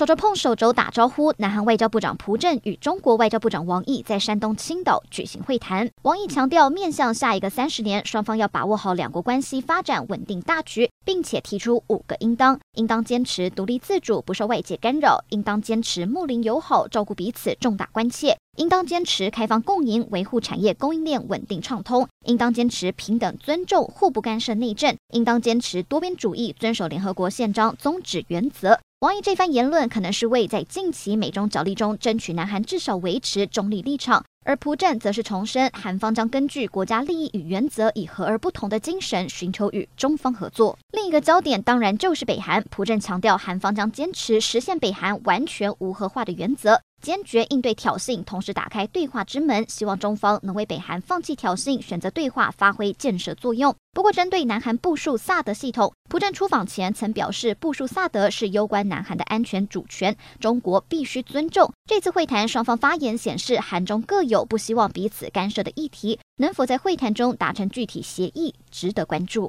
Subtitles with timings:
[0.00, 5.90] 手肘碰手肘打招呼，南韩外交部长朴正与中国外交部长王毅在山东青岛举行会谈。
[6.04, 28.80] 王毅强调，面向下一个三十年，双方要把握好两国关系发展稳定大局，并且提出五个应当：应当坚持独立自主，不受外界干扰；应当坚持睦邻友好，照顾彼此重大关切；应当坚持开放共赢，维护产业供应链稳定畅通；应当坚持平等尊重，互不干涉内政；应当坚持多边主义，遵守联合国宪章宗旨原则。
[29.00, 40.78] 王毅这番言论可能是为在近期美中角力中争取南韩至少维持中立立场，而朴正则是重申韩方将根据国家利益与原则，以和而不同的精神寻求与中方合作。
[40.92, 46.82] 另一个焦点当然就是北韩，朴正强调韩方将坚持实现北韩完全无核化的原则。
[47.00, 53.74] 坚决应对挑衅，同时打开对话之门，希望中方能为北韩放弃挑衅、选择对话发挥建设作用。
[53.92, 61.72] 不过，针对南韩部署萨德系统，朴正出访前曾表示，部署萨德是攸关南韩的安全主权，中国必须尊重。
[61.86, 69.48] 这次会谈双方发言显示，韩中各有不希望彼此干涉的议题，能否在会谈中达成具体协议，值得关注。